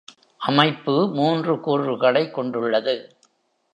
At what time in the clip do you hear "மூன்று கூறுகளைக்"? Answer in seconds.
1.13-2.33